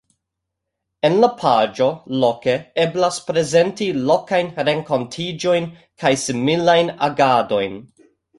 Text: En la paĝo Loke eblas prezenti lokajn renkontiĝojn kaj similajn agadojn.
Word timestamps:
En 1.09 1.17
la 1.23 1.27
paĝo 1.41 1.89
Loke 2.23 2.55
eblas 2.85 3.19
prezenti 3.27 3.91
lokajn 4.13 4.51
renkontiĝojn 4.71 5.69
kaj 6.05 6.13
similajn 6.25 6.91
agadojn. 7.11 7.79